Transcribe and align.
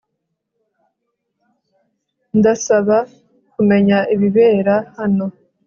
Ndasaba 2.37 2.97
kumenya 3.53 3.97
ibibera 4.13 4.75
hano 4.97 5.25